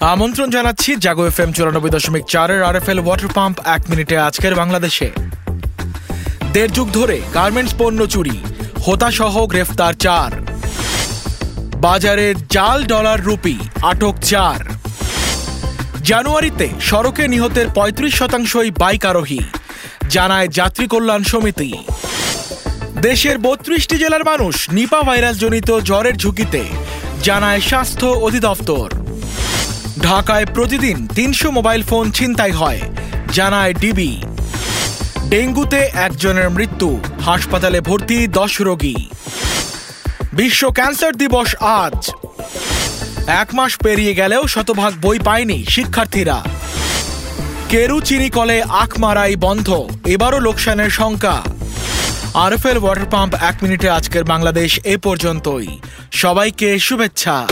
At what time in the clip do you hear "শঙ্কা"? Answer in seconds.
50.90-51.42